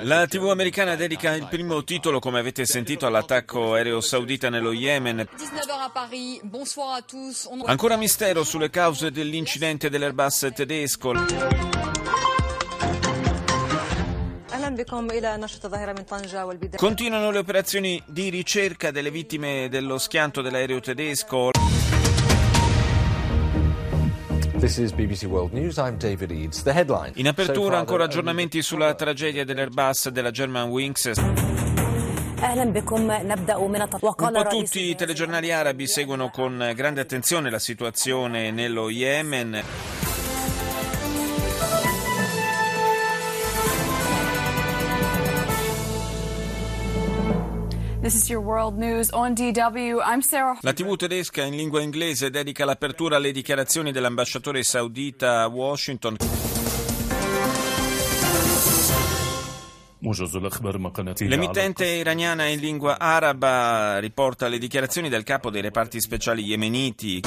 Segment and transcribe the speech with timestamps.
[0.00, 5.28] La TV americana dedica il primo titolo, come avete sentito, all'attacco aereo saudita nello Yemen.
[7.66, 11.12] Ancora mistero sulle cause dell'incidente dell'Airbus tedesco.
[16.76, 21.50] Continuano le operazioni di ricerca delle vittime dello schianto dell'aereo tedesco.
[27.14, 31.10] In apertura ancora aggiornamenti sulla tragedia dell'Airbus della German Wings.
[31.16, 31.34] Un
[34.32, 40.01] po' tutti i telegiornali arabi seguono con grande attenzione la situazione nello Yemen.
[50.60, 56.16] La TV tedesca in lingua inglese dedica l'apertura alle dichiarazioni dell'ambasciatore saudita a Washington.
[61.18, 67.22] L'emittente iraniana in lingua araba riporta le dichiarazioni del capo dei reparti speciali yemeniti.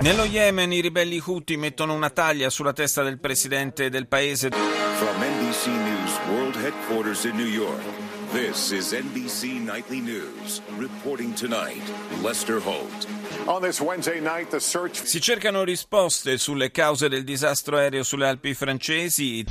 [0.00, 4.91] Nello Yemen i ribelli Houthi mettono una taglia sulla testa del presidente del paese.
[5.02, 7.82] From NBC News World Headquarters in New York,
[8.30, 10.60] this is NBC Nightly News.
[10.78, 11.82] Reporting tonight,
[12.22, 13.08] Lester Holt.
[13.48, 15.02] On this Wednesday night, the search...
[15.02, 19.44] Si cercano risposte sulle cause del disastro aereo sulle Alpi francesi.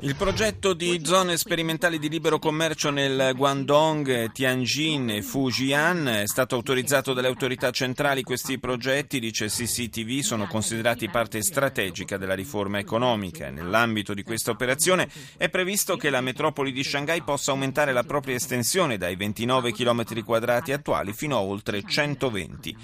[0.00, 6.54] Il progetto di zone sperimentali di libero commercio nel Guangdong, Tianjin e Fujian è stato
[6.54, 8.22] autorizzato dalle autorità centrali.
[8.22, 13.50] Questi progetti, dice CCTV, sono considerati parte strategica della riforma economica.
[13.50, 15.06] Nell'ambito di questa operazione
[15.36, 20.24] è previsto che la metropoli di Shanghai possa aumentare la propria estensione dai 29 km
[20.24, 22.76] quadrati attuali fino a oltre 120.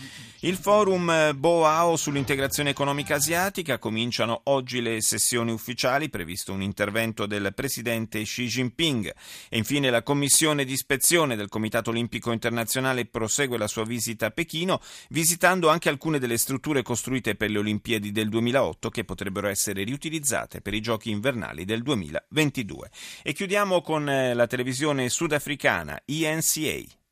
[0.47, 7.53] Il forum Boao sull'integrazione economica asiatica cominciano oggi le sessioni ufficiali, previsto un intervento del
[7.53, 9.13] presidente Xi Jinping.
[9.49, 14.31] E infine la commissione di ispezione del Comitato Olimpico Internazionale prosegue la sua visita a
[14.31, 19.83] Pechino, visitando anche alcune delle strutture costruite per le Olimpiadi del 2008 che potrebbero essere
[19.83, 22.89] riutilizzate per i giochi invernali del 2022.
[23.25, 27.05] E chiudiamo con la televisione sudafricana ENCA.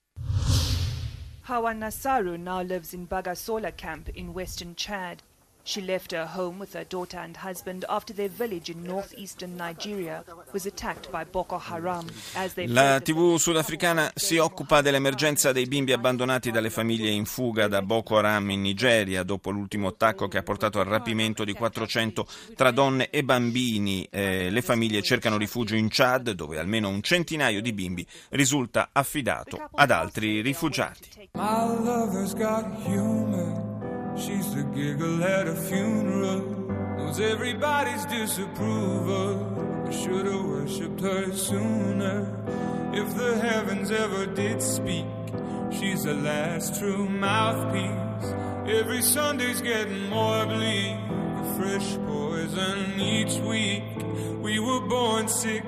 [1.45, 5.23] Hawa Nasaru now lives in Bagasola camp in western Chad.
[5.67, 10.23] She left her home with her daughter and husband after their village in northeastern Nigeria
[10.53, 12.05] was attacked by Boko Haram.
[12.67, 18.19] La TV sudafricana si occupa dell'emergenza dei bimbi abbandonati dalle famiglie in fuga da Boko
[18.19, 23.09] Haram in Nigeria dopo l'ultimo attacco che ha portato al rapimento di 400 tra donne
[23.09, 24.07] e bambini.
[24.11, 29.71] Eh, le famiglie cercano rifugio in Chad dove almeno un centinaio di bimbi risulta affidato
[29.73, 31.31] ad altri rifugiati.
[34.17, 36.41] She's the giggle at a funeral,
[36.97, 39.87] knows everybody's disapproval.
[39.89, 42.33] I should have worshipped her sooner.
[42.93, 45.07] If the heavens ever did speak,
[45.73, 48.33] she's the last true mouthpiece.
[48.69, 53.83] Every Sunday's getting more bleak, a fresh poison each week.
[54.41, 55.65] We were born sick,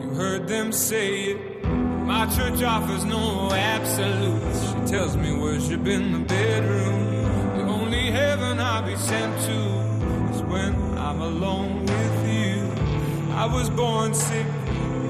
[0.00, 1.64] you heard them say it.
[1.64, 4.68] My church offers no absolutes.
[4.68, 7.17] She tells me worship in the bedroom
[8.48, 13.34] heaven I'll be sent to is when I'm alone with you.
[13.34, 14.46] I was born sick,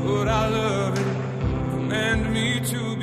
[0.04, 1.70] but I love it.
[1.70, 2.97] Command me to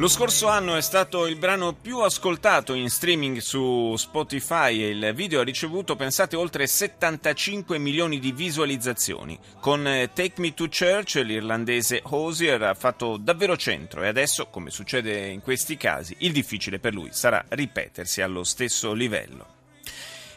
[0.00, 5.12] Lo scorso anno è stato il brano più ascoltato in streaming su Spotify e il
[5.14, 9.38] video ha ricevuto, pensate, oltre 75 milioni di visualizzazioni.
[9.60, 14.70] Con eh, Take Me to Church l'irlandese Hosier ha fatto davvero centro e adesso, come
[14.70, 19.59] succede in questi casi, il difficile per lui sarà ripetersi allo stesso livello.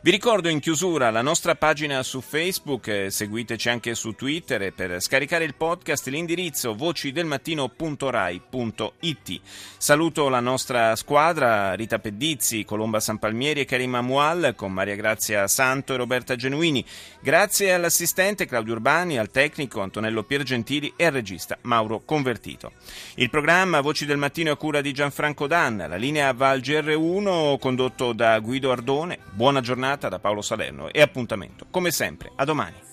[0.03, 4.73] Vi ricordo in chiusura la nostra pagina su Facebook, eh, seguiteci anche su Twitter e
[4.73, 9.39] per scaricare il podcast l'indirizzo vocidelmattino.rai.it.
[9.77, 15.93] Saluto la nostra squadra, Rita Pedizzi, Colomba Sanpalmieri e Karima Mual con Maria Grazia Santo
[15.93, 16.83] e Roberta Genuini.
[17.21, 22.73] Grazie all'assistente Claudio Urbani, al tecnico Antonello Piergentili e al regista Mauro Convertito.
[23.15, 28.11] Il programma Voci del Mattino a cura di Gianfranco Danna, la linea Val GR1 condotto
[28.11, 29.19] da Guido Ardone.
[29.31, 32.92] Buona giornata da Paolo Salerno e appuntamento, come sempre, a domani.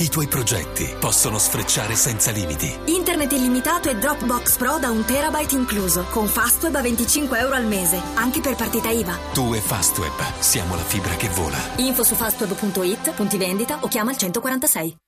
[0.00, 2.72] I tuoi progetti possono sfrecciare senza limiti.
[2.84, 7.66] Internet illimitato e Dropbox Pro da un terabyte incluso, con Fastweb a 25 euro al
[7.66, 9.18] mese, anche per partita IVA.
[9.32, 11.58] Tu e Fastweb, siamo la fibra che vola.
[11.78, 15.07] Info su fastweb.it, punti vendita o chiama il 146.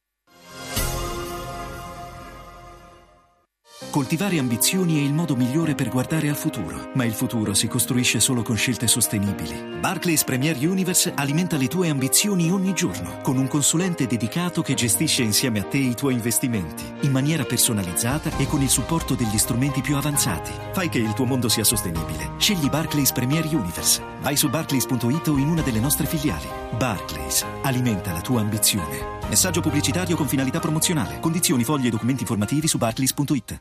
[3.90, 8.20] Coltivare ambizioni è il modo migliore per guardare al futuro, ma il futuro si costruisce
[8.20, 9.78] solo con scelte sostenibili.
[9.80, 15.24] Barclays Premier Universe alimenta le tue ambizioni ogni giorno, con un consulente dedicato che gestisce
[15.24, 19.80] insieme a te i tuoi investimenti, in maniera personalizzata e con il supporto degli strumenti
[19.80, 20.52] più avanzati.
[20.72, 22.34] Fai che il tuo mondo sia sostenibile.
[22.38, 24.00] Scegli Barclays Premier Universe.
[24.20, 26.46] Vai su barclays.it o in una delle nostre filiali.
[26.76, 29.18] Barclays alimenta la tua ambizione.
[29.28, 31.18] Messaggio pubblicitario con finalità promozionale.
[31.18, 33.60] Condizioni, fogli e documenti informativi su barclays.it.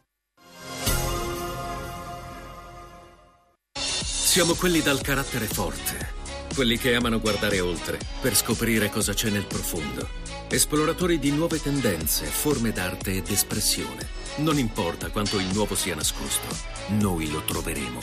[4.29, 6.13] Siamo quelli dal carattere forte,
[6.53, 10.07] quelli che amano guardare oltre per scoprire cosa c'è nel profondo.
[10.47, 14.07] Esploratori di nuove tendenze, forme d'arte ed espressione.
[14.35, 16.55] Non importa quanto il nuovo sia nascosto,
[16.89, 17.99] noi lo troveremo.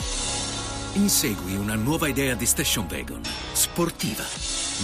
[0.95, 4.25] Insegui una nuova idea di station wagon, sportiva.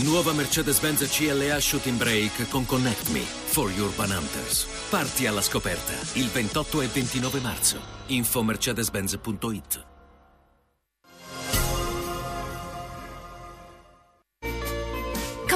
[0.05, 4.65] Nuova Mercedes-Benz CLA Shooting Brake con Connect Me for Urban Hunters.
[4.89, 7.81] Parti alla scoperta il 28 e 29 marzo.
[8.07, 9.91] Info mercedes-benz.it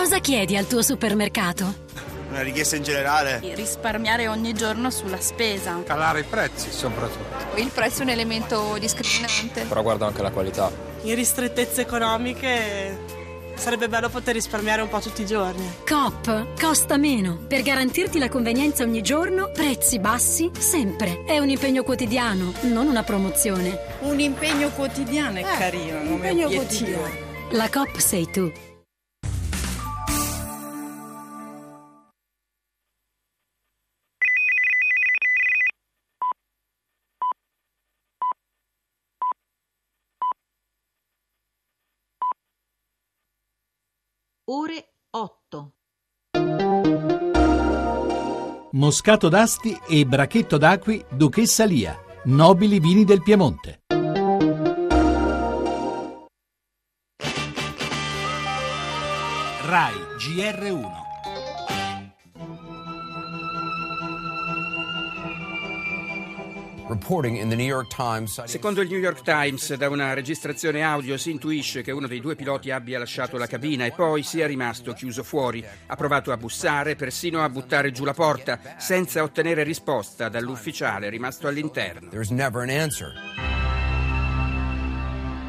[0.07, 1.65] Cosa chiedi al tuo supermercato?
[2.31, 3.41] Una richiesta in generale.
[3.57, 5.83] Risparmiare ogni giorno sulla spesa.
[5.85, 7.57] Calare i prezzi soprattutto.
[7.57, 9.65] Il prezzo è un elemento discriminante.
[9.65, 10.71] Però guardo anche la qualità.
[11.03, 12.97] In ristrettezze economiche
[13.57, 15.69] sarebbe bello poter risparmiare un po' tutti i giorni.
[15.85, 17.41] Coop costa meno.
[17.49, 21.25] Per garantirti la convenienza ogni giorno, prezzi bassi sempre.
[21.25, 23.77] È un impegno quotidiano, non una promozione.
[24.03, 27.11] Un impegno quotidiano è eh, carino, un impegno quotidiano.
[27.51, 28.53] La Coop sei tu.
[44.49, 45.73] Ore 8.
[48.71, 53.81] Moscato d'Asti e Brachetto d'Acqui Duchessa Lia, nobili vini del Piemonte.
[59.65, 61.06] RAI GR1
[68.47, 72.37] Secondo il New York Times, da una registrazione audio si intuisce che uno dei due
[72.37, 75.65] piloti abbia lasciato la cabina e poi sia rimasto chiuso fuori.
[75.87, 81.49] Ha provato a bussare, persino a buttare giù la porta, senza ottenere risposta dall'ufficiale rimasto
[81.49, 82.09] all'interno.